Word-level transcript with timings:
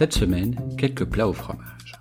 Cette 0.00 0.14
semaine, 0.14 0.56
quelques 0.78 1.04
plats 1.04 1.28
au 1.28 1.34
fromage. 1.34 1.92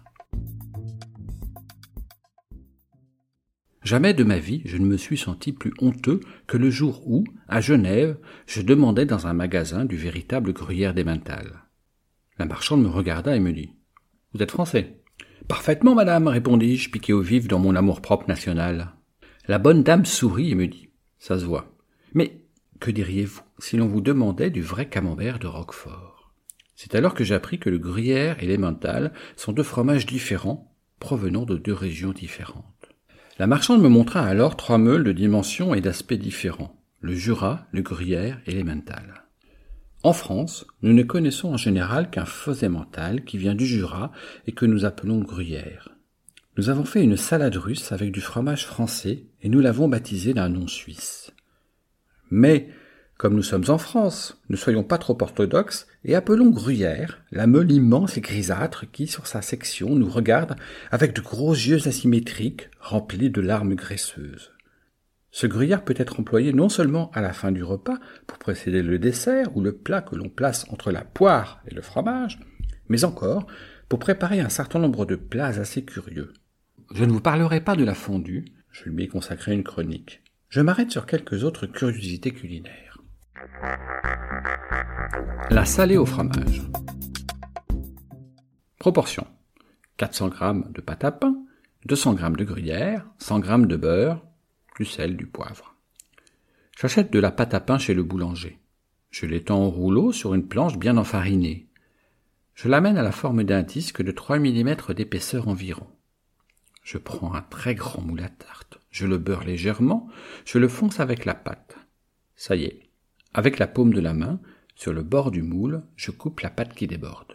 Jamais 3.83 4.13
de 4.13 4.23
ma 4.23 4.39
vie 4.39 4.61
je 4.63 4.77
ne 4.77 4.85
me 4.85 4.95
suis 4.95 5.17
senti 5.17 5.51
plus 5.51 5.73
honteux 5.81 6.21
que 6.47 6.55
le 6.55 6.69
jour 6.69 7.03
où, 7.05 7.25
à 7.49 7.59
Genève, 7.59 8.17
je 8.47 8.61
demandais 8.61 9.05
dans 9.05 9.27
un 9.27 9.33
magasin 9.33 9.83
du 9.83 9.97
véritable 9.97 10.53
gruyère 10.53 10.93
d'Emmental. 10.93 11.65
La 12.37 12.45
marchande 12.45 12.83
me 12.83 12.87
regarda 12.87 13.35
et 13.35 13.41
me 13.41 13.51
dit 13.51 13.73
Vous 14.33 14.41
êtes 14.41 14.51
français? 14.51 15.01
Parfaitement, 15.49 15.93
madame, 15.93 16.29
répondis-je, 16.29 16.91
piqué 16.91 17.11
au 17.11 17.19
vif 17.19 17.49
dans 17.49 17.59
mon 17.59 17.75
amour-propre 17.75 18.29
national. 18.29 18.93
La 19.49 19.57
bonne 19.57 19.83
dame 19.83 20.05
sourit 20.05 20.51
et 20.51 20.55
me 20.55 20.67
dit 20.67 20.87
Ça 21.17 21.37
se 21.37 21.43
voit. 21.43 21.75
Mais 22.13 22.45
que 22.79 22.91
diriez-vous 22.91 23.41
si 23.57 23.75
l'on 23.75 23.87
vous 23.87 23.99
demandait 23.99 24.51
du 24.51 24.61
vrai 24.61 24.87
camembert 24.87 25.37
de 25.37 25.47
Roquefort? 25.47 26.18
C'est 26.79 26.95
alors 26.95 27.13
que 27.13 27.25
j'appris 27.25 27.59
que 27.59 27.69
le 27.69 27.77
gruyère 27.77 28.41
et 28.41 28.47
l'emmental 28.47 29.11
sont 29.35 29.51
deux 29.51 29.63
fromages 29.63 30.05
différents, 30.05 30.73
provenant 31.01 31.43
de 31.43 31.57
deux 31.57 31.73
régions 31.73 32.13
différentes. 32.13 32.63
La 33.37 33.47
marchande 33.47 33.81
me 33.81 33.89
montra 33.89 34.21
alors 34.21 34.55
trois 34.55 34.77
meules 34.77 35.03
de 35.03 35.11
dimensions 35.11 35.73
et 35.73 35.81
d'aspects 35.81 36.13
différents, 36.13 36.81
le 37.01 37.13
Jura, 37.13 37.67
le 37.73 37.81
gruyère 37.81 38.39
et 38.45 38.53
l'emmental. 38.53 39.25
En 40.03 40.13
France, 40.13 40.65
nous 40.81 40.93
ne 40.93 41.03
connaissons 41.03 41.49
en 41.49 41.57
général 41.57 42.09
qu'un 42.09 42.23
faux 42.23 42.63
emmental 42.63 43.25
qui 43.25 43.37
vient 43.37 43.55
du 43.55 43.65
Jura 43.65 44.13
et 44.47 44.53
que 44.53 44.65
nous 44.65 44.85
appelons 44.85 45.19
gruyère. 45.19 45.89
Nous 46.55 46.69
avons 46.69 46.85
fait 46.85 47.03
une 47.03 47.17
salade 47.17 47.57
russe 47.57 47.91
avec 47.91 48.13
du 48.13 48.21
fromage 48.21 48.65
français 48.65 49.25
et 49.41 49.49
nous 49.49 49.59
l'avons 49.59 49.89
baptisé 49.89 50.33
d'un 50.33 50.47
nom 50.47 50.67
suisse. 50.67 51.33
Mais 52.31 52.69
comme 53.19 53.35
nous 53.35 53.43
sommes 53.43 53.65
en 53.67 53.77
France, 53.77 54.41
ne 54.49 54.55
soyons 54.55 54.85
pas 54.85 54.97
trop 54.97 55.17
orthodoxes 55.19 55.87
et 56.05 56.15
appelons 56.15 56.51
Gruyère 56.51 57.19
la 57.33 57.47
meule 57.47 57.69
immense 57.69 58.15
et 58.15 58.21
grisâtre 58.21 58.89
qui, 58.89 59.07
sur 59.07 59.27
sa 59.27 59.41
section, 59.41 59.93
nous 59.93 60.09
regarde 60.09 60.55
avec 60.89 61.13
de 61.13 61.19
gros 61.19 61.51
yeux 61.51 61.85
asymétriques 61.85 62.69
remplis 62.79 63.29
de 63.29 63.41
larmes 63.41 63.75
graisseuses. 63.75 64.53
Ce 65.31 65.47
gruyère 65.47 65.83
peut 65.83 65.95
être 65.97 66.21
employé 66.21 66.53
non 66.53 66.69
seulement 66.69 67.11
à 67.11 67.19
la 67.19 67.33
fin 67.33 67.51
du 67.51 67.61
repas 67.61 67.97
pour 68.25 68.37
précéder 68.37 68.81
le 68.81 68.97
dessert 68.97 69.53
ou 69.57 69.59
le 69.59 69.73
plat 69.73 70.01
que 70.01 70.15
l'on 70.15 70.29
place 70.29 70.65
entre 70.69 70.89
la 70.89 71.03
poire 71.03 71.61
et 71.67 71.75
le 71.75 71.81
fromage, 71.81 72.39
mais 72.87 73.03
encore 73.03 73.47
pour 73.89 73.99
préparer 73.99 74.39
un 74.39 74.47
certain 74.47 74.79
nombre 74.79 75.05
de 75.05 75.17
plats 75.17 75.59
assez 75.59 75.83
curieux. 75.83 76.31
Je 76.95 77.03
ne 77.03 77.11
vous 77.11 77.19
parlerai 77.19 77.59
pas 77.59 77.75
de 77.75 77.83
la 77.83 77.95
fondue, 77.95 78.45
je 78.71 78.87
lui 78.87 79.03
ai 79.03 79.07
consacré 79.09 79.51
une 79.51 79.65
chronique. 79.65 80.21
Je 80.47 80.61
m'arrête 80.61 80.91
sur 80.91 81.05
quelques 81.05 81.43
autres 81.43 81.65
curiosités 81.65 82.31
culinaires. 82.31 82.88
La 85.49 85.65
salée 85.65 85.97
au 85.97 86.05
fromage. 86.05 86.61
Proportion 88.77 89.27
400 89.97 90.31
g 90.31 90.71
de 90.73 90.81
pâte 90.81 91.03
à 91.03 91.11
pain, 91.11 91.35
200 91.85 92.17
g 92.17 92.29
de 92.37 92.43
gruyère, 92.43 93.05
100 93.17 93.43
g 93.43 93.57
de 93.65 93.75
beurre, 93.75 94.21
du 94.77 94.85
sel, 94.85 95.17
du 95.17 95.25
poivre. 95.25 95.75
J'achète 96.79 97.11
de 97.11 97.19
la 97.19 97.31
pâte 97.31 97.53
à 97.53 97.59
pain 97.59 97.77
chez 97.77 97.93
le 97.93 98.03
boulanger. 98.03 98.59
Je 99.11 99.25
l'étends 99.25 99.63
en 99.63 99.69
rouleau 99.69 100.11
sur 100.11 100.33
une 100.33 100.47
planche 100.47 100.77
bien 100.77 100.95
enfarinée. 100.97 101.67
Je 102.53 102.69
l'amène 102.69 102.97
à 102.97 103.03
la 103.03 103.11
forme 103.11 103.43
d'un 103.43 103.63
disque 103.63 104.01
de 104.01 104.11
3 104.11 104.39
mm 104.39 104.75
d'épaisseur 104.95 105.47
environ. 105.47 105.87
Je 106.83 106.97
prends 106.97 107.33
un 107.33 107.41
très 107.41 107.75
grand 107.75 108.01
moule 108.01 108.21
à 108.21 108.29
tarte, 108.29 108.79
je 108.89 109.05
le 109.05 109.17
beurre 109.17 109.43
légèrement, 109.43 110.07
je 110.45 110.57
le 110.57 110.67
fonce 110.67 110.99
avec 110.99 111.25
la 111.25 111.35
pâte. 111.35 111.77
Ça 112.35 112.55
y 112.55 112.63
est, 112.63 112.88
avec 113.33 113.59
la 113.59 113.67
paume 113.67 113.93
de 113.93 114.01
la 114.01 114.13
main, 114.13 114.39
sur 114.75 114.93
le 114.93 115.03
bord 115.03 115.31
du 115.31 115.43
moule, 115.43 115.83
je 115.95 116.11
coupe 116.11 116.39
la 116.39 116.49
pâte 116.49 116.73
qui 116.73 116.87
déborde. 116.87 117.33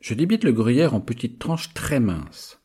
Je 0.00 0.14
débite 0.14 0.44
le 0.44 0.52
gruyère 0.52 0.94
en 0.94 1.00
petites 1.00 1.38
tranches 1.38 1.72
très 1.72 2.00
minces. 2.00 2.60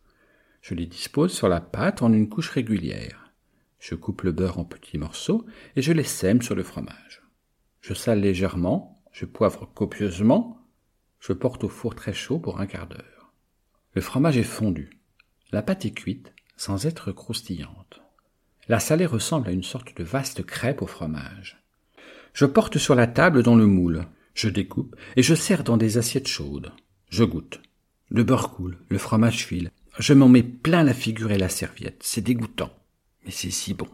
Je 0.62 0.76
les 0.76 0.86
dispose 0.86 1.34
sur 1.34 1.48
la 1.48 1.62
pâte 1.62 2.02
en 2.02 2.12
une 2.12 2.28
couche 2.28 2.50
régulière. 2.50 3.32
Je 3.80 3.96
coupe 3.96 4.24
le 4.24 4.34
beurre 4.34 4.60
en 4.60 4.66
petits 4.66 4.98
morceaux 4.98 5.46
et 5.76 5.82
je 5.82 5.94
les 5.94 6.04
sème 6.04 6.42
sur 6.42 6.56
le 6.56 6.64
fromage. 6.64 7.24
Je 7.82 7.94
sale 7.94 8.20
légèrement, 8.20 9.02
je 9.14 9.26
poivre 9.26 9.66
copieusement, 9.74 10.60
je 11.20 11.34
porte 11.34 11.64
au 11.64 11.70
four 11.70 11.96
très 11.96 12.14
chaud 12.14 12.40
pour 12.40 12.60
un 12.60 12.66
quart 12.66 12.88
d'heure. 12.88 13.34
Le 13.94 14.02
fromage 14.02 14.38
est 14.38 14.44
fondu. 14.44 15.00
La 15.52 15.62
pâte 15.62 15.86
est 15.86 15.94
cuite 15.94 16.34
sans 16.58 16.86
être 16.86 17.14
croustillante. 17.14 18.02
La 18.68 18.82
salée 18.82 19.06
ressemble 19.06 19.48
à 19.48 19.52
une 19.54 19.64
sorte 19.64 19.96
de 19.96 20.04
vaste 20.04 20.46
crêpe 20.46 20.82
au 20.82 20.88
fromage. 20.88 21.64
Je 22.34 22.46
porte 22.46 22.78
sur 22.78 22.96
la 22.96 23.08
table 23.08 23.44
dans 23.44 23.56
le 23.56 23.66
moule. 23.66 24.06
Je 24.34 24.50
découpe 24.50 24.96
et 25.16 25.24
je 25.24 25.36
sers 25.36 25.64
dans 25.64 25.78
des 25.78 25.98
assiettes 25.98 26.28
chaudes. 26.28 26.72
Je 27.10 27.24
goûte. 27.24 27.62
Le 28.10 28.24
beurre 28.24 28.52
coule, 28.52 28.78
le 28.90 28.98
fromage 28.98 29.46
file. 29.46 29.72
Je 29.98 30.14
m'en 30.14 30.30
mets 30.30 30.44
plein 30.44 30.84
la 30.84 30.94
figure 30.94 31.32
et 31.32 31.38
la 31.38 31.50
serviette. 31.50 32.02
C'est 32.04 32.22
dégoûtant, 32.22 32.72
mais 33.26 33.32
c'est 33.32 33.52
si 33.52 33.74
bon. 33.74 33.88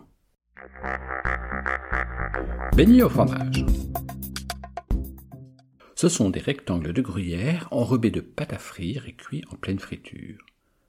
Beignets 2.76 3.04
au 3.04 3.10
fromage. 3.10 3.66
Ce 5.96 6.10
sont 6.10 6.30
des 6.30 6.42
rectangles 6.42 6.94
de 6.94 7.02
gruyère 7.02 7.70
enrobés 7.72 8.12
de 8.12 8.20
pâte 8.20 8.54
à 8.54 8.58
frire 8.58 9.06
et 9.08 9.14
cuits 9.14 9.44
en 9.50 9.56
pleine 9.56 9.80
friture. 9.80 10.46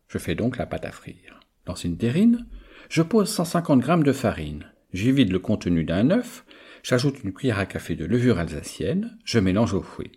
Je 0.09 0.19
fais 0.19 0.35
donc 0.35 0.59
la 0.59 0.67
pâte 0.67 0.85
à 0.85 0.91
frire. 0.91 1.41
Dans 1.65 1.77
une 1.77 1.97
terrine, 1.97 2.47
je 2.89 3.03
pose 3.03 3.29
150 3.29 3.85
g 3.85 3.97
de 4.03 4.13
farine. 4.13 4.67
J'y 4.93 5.13
vide 5.13 5.33
le 5.33 5.39
contenu 5.39 5.85
d'un 5.85 6.11
œuf 6.11 6.45
J'ajoute 6.83 7.23
une 7.25 7.33
cuillère 7.33 7.59
à 7.59 7.67
café 7.67 7.97
de 7.97 8.05
levure 8.05 8.39
alsacienne, 8.39 9.19
je 9.25 9.39
mélange 9.39 9.75
au 9.75 9.83
fouet. 9.83 10.13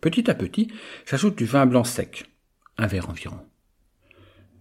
Petit 0.00 0.30
à 0.30 0.34
petit, 0.34 0.68
j'ajoute 1.06 1.36
du 1.36 1.46
vin 1.46 1.66
blanc 1.66 1.84
sec, 1.84 2.30
un 2.76 2.86
verre 2.86 3.08
environ. 3.08 3.40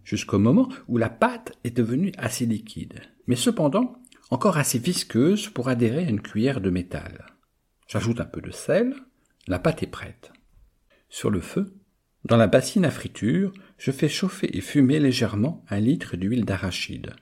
Jusqu'au 0.04 0.40
moment 0.40 0.70
où 0.88 0.98
la 0.98 1.10
pâte 1.10 1.58
est 1.64 1.76
devenue 1.76 2.12
assez 2.18 2.46
liquide, 2.46 3.02
mais 3.28 3.36
cependant 3.36 3.98
encore 4.30 4.58
assez 4.58 4.80
visqueuse 4.80 5.50
pour 5.50 5.70
adhérer 5.70 6.06
à 6.06 6.10
une 6.10 6.22
cuillère 6.22 6.62
de 6.62 6.70
métal. 6.70 7.26
J'ajoute 7.88 8.22
un 8.22 8.26
peu 8.26 8.42
de 8.42 8.52
sel, 8.52 8.96
la 9.48 9.60
pâte 9.60 9.84
est 9.84 9.88
prête. 9.88 10.32
Sur 11.10 11.30
le 11.30 11.42
feu, 11.42 11.76
dans 12.26 12.38
la 12.38 12.48
bassine 12.48 12.86
à 12.86 12.92
friture, 12.92 13.54
je 13.78 13.92
fais 13.92 14.08
chauffer 14.08 14.58
et 14.58 14.62
fumer 14.62 15.00
légèrement 15.00 15.64
un 15.70 15.80
litre 15.80 16.16
d'huile 16.16 16.46
d'arachide. 16.46 17.14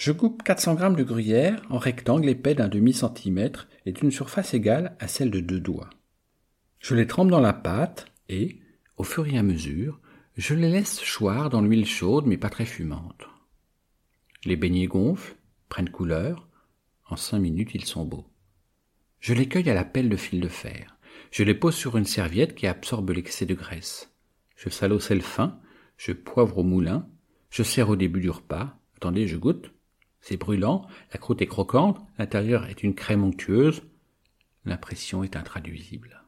Je 0.00 0.12
coupe 0.12 0.42
400 0.42 0.78
g 0.78 0.96
de 0.96 1.02
gruyère 1.02 1.60
en 1.68 1.76
rectangle 1.76 2.30
épais 2.30 2.54
d'un 2.54 2.68
demi-centimètre 2.68 3.68
et 3.84 3.92
d'une 3.92 4.10
surface 4.10 4.54
égale 4.54 4.96
à 4.98 5.06
celle 5.08 5.30
de 5.30 5.40
deux 5.40 5.60
doigts. 5.60 5.90
Je 6.78 6.94
les 6.94 7.06
trempe 7.06 7.28
dans 7.28 7.38
la 7.38 7.52
pâte 7.52 8.06
et, 8.30 8.62
au 8.96 9.04
fur 9.04 9.26
et 9.26 9.36
à 9.36 9.42
mesure, 9.42 10.00
je 10.38 10.54
les 10.54 10.70
laisse 10.70 11.02
choir 11.04 11.50
dans 11.50 11.60
l'huile 11.60 11.84
chaude 11.84 12.24
mais 12.24 12.38
pas 12.38 12.48
très 12.48 12.64
fumante. 12.64 13.26
Les 14.46 14.56
beignets 14.56 14.86
gonflent, 14.86 15.36
prennent 15.68 15.90
couleur. 15.90 16.48
En 17.10 17.16
cinq 17.16 17.40
minutes, 17.40 17.74
ils 17.74 17.84
sont 17.84 18.06
beaux. 18.06 18.26
Je 19.18 19.34
les 19.34 19.50
cueille 19.50 19.68
à 19.68 19.74
la 19.74 19.84
pelle 19.84 20.08
de 20.08 20.16
fil 20.16 20.40
de 20.40 20.48
fer. 20.48 20.96
Je 21.30 21.42
les 21.42 21.54
pose 21.54 21.74
sur 21.74 21.98
une 21.98 22.06
serviette 22.06 22.54
qui 22.54 22.66
absorbe 22.66 23.10
l'excès 23.10 23.44
de 23.44 23.52
graisse. 23.52 24.10
Je 24.56 24.70
sale 24.70 24.94
au 24.94 24.98
sel 24.98 25.20
fin, 25.20 25.60
je 25.98 26.12
poivre 26.12 26.56
au 26.56 26.64
moulin, 26.64 27.06
je 27.50 27.62
sers 27.62 27.90
au 27.90 27.96
début 27.96 28.20
du 28.20 28.30
repas. 28.30 28.80
Attendez, 28.96 29.26
je 29.26 29.36
goûte. 29.36 29.74
C'est 30.20 30.36
brûlant, 30.36 30.86
la 31.12 31.18
croûte 31.18 31.42
est 31.42 31.46
croquante, 31.46 32.00
l'intérieur 32.18 32.66
est 32.66 32.82
une 32.82 32.94
crème 32.94 33.24
onctueuse, 33.24 33.82
l'impression 34.64 35.24
est 35.24 35.36
intraduisible. 35.36 36.22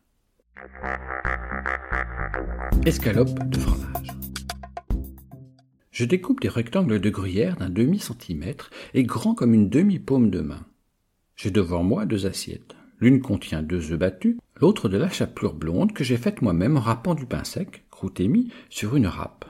Escalope 2.86 3.48
de 3.48 3.58
fromage. 3.58 4.08
Je 5.90 6.04
découpe 6.04 6.40
des 6.40 6.48
rectangles 6.48 7.00
de 7.00 7.10
gruyère 7.10 7.56
d'un 7.56 7.68
demi-centimètre 7.68 8.70
et 8.94 9.04
grands 9.04 9.34
comme 9.34 9.54
une 9.54 9.68
demi-paume 9.68 10.30
de 10.30 10.40
main. 10.40 10.66
J'ai 11.36 11.50
devant 11.50 11.82
moi 11.82 12.06
deux 12.06 12.26
assiettes. 12.26 12.74
L'une 12.98 13.20
contient 13.20 13.62
deux 13.62 13.92
œufs 13.92 13.98
battus, 13.98 14.36
l'autre 14.60 14.88
de 14.88 14.96
la 14.96 15.10
chapelure 15.10 15.54
blonde 15.54 15.92
que 15.92 16.04
j'ai 16.04 16.16
faite 16.16 16.40
moi-même 16.40 16.76
en 16.76 16.80
râpant 16.80 17.14
du 17.14 17.26
pain 17.26 17.44
sec, 17.44 17.84
croûte 17.90 18.20
émis, 18.20 18.50
sur 18.70 18.96
une 18.96 19.06
râpe. 19.06 19.44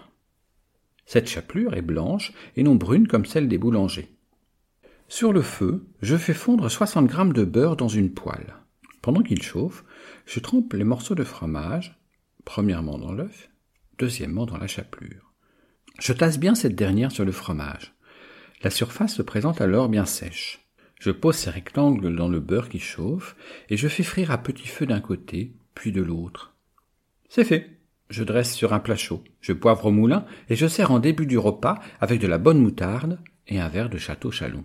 Cette 1.06 1.28
chapelure 1.28 1.74
est 1.74 1.82
blanche 1.82 2.32
et 2.56 2.62
non 2.62 2.74
brune 2.74 3.06
comme 3.06 3.26
celle 3.26 3.48
des 3.48 3.58
boulangers. 3.58 4.11
Sur 5.14 5.34
le 5.34 5.42
feu, 5.42 5.84
je 6.00 6.16
fais 6.16 6.32
fondre 6.32 6.70
60 6.70 7.10
g 7.10 7.16
de 7.34 7.44
beurre 7.44 7.76
dans 7.76 7.86
une 7.86 8.14
poêle. 8.14 8.54
Pendant 9.02 9.20
qu'il 9.20 9.42
chauffe, 9.42 9.84
je 10.24 10.40
trempe 10.40 10.72
les 10.72 10.84
morceaux 10.84 11.14
de 11.14 11.22
fromage, 11.22 12.00
premièrement 12.46 12.96
dans 12.96 13.12
l'œuf, 13.12 13.50
deuxièmement 13.98 14.46
dans 14.46 14.56
la 14.56 14.66
chapelure. 14.66 15.34
Je 16.00 16.14
tasse 16.14 16.38
bien 16.38 16.54
cette 16.54 16.76
dernière 16.76 17.12
sur 17.12 17.26
le 17.26 17.30
fromage. 17.30 17.92
La 18.62 18.70
surface 18.70 19.16
se 19.16 19.20
présente 19.20 19.60
alors 19.60 19.90
bien 19.90 20.06
sèche. 20.06 20.66
Je 20.98 21.10
pose 21.10 21.36
ces 21.36 21.50
rectangles 21.50 22.16
dans 22.16 22.28
le 22.28 22.40
beurre 22.40 22.70
qui 22.70 22.78
chauffe 22.78 23.36
et 23.68 23.76
je 23.76 23.88
fais 23.88 24.04
frire 24.04 24.30
à 24.30 24.38
petit 24.38 24.66
feu 24.66 24.86
d'un 24.86 25.02
côté, 25.02 25.52
puis 25.74 25.92
de 25.92 26.00
l'autre. 26.00 26.54
C'est 27.28 27.44
fait. 27.44 27.68
Je 28.08 28.24
dresse 28.24 28.54
sur 28.54 28.72
un 28.72 28.80
plat 28.80 28.96
chaud, 28.96 29.22
je 29.42 29.52
poivre 29.52 29.84
au 29.84 29.90
moulin 29.90 30.24
et 30.48 30.56
je 30.56 30.66
sers 30.66 30.90
en 30.90 31.00
début 31.00 31.26
du 31.26 31.36
repas 31.36 31.80
avec 32.00 32.18
de 32.18 32.26
la 32.26 32.38
bonne 32.38 32.62
moutarde 32.62 33.20
et 33.46 33.60
un 33.60 33.68
verre 33.68 33.90
de 33.90 33.98
château 33.98 34.30
chalon. 34.30 34.64